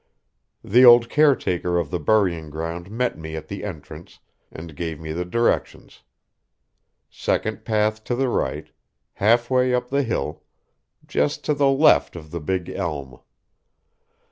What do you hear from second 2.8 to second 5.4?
met me at the entrance and gave me the